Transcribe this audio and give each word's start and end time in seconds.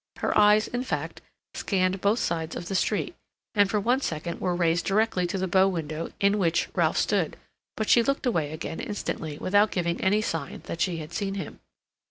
Her 0.17 0.35
eyes, 0.35 0.67
in 0.67 0.81
fact, 0.83 1.21
scanned 1.53 2.01
both 2.01 2.17
sides 2.17 2.55
of 2.55 2.67
the 2.67 2.73
street, 2.73 3.13
and 3.53 3.69
for 3.69 3.79
one 3.79 4.01
second 4.01 4.41
were 4.41 4.55
raised 4.55 4.83
directly 4.87 5.27
to 5.27 5.37
the 5.37 5.47
bow 5.47 5.67
window 5.67 6.11
in 6.19 6.39
which 6.39 6.69
Ralph 6.73 6.97
stood; 6.97 7.37
but 7.77 7.87
she 7.87 8.01
looked 8.01 8.25
away 8.25 8.51
again 8.51 8.79
instantly 8.79 9.37
without 9.37 9.69
giving 9.69 10.01
any 10.01 10.23
sign 10.23 10.63
that 10.65 10.81
she 10.81 10.97
had 10.97 11.13
seen 11.13 11.35
him. 11.35 11.59